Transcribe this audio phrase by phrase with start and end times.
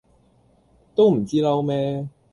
[0.95, 2.07] 都唔知嬲咩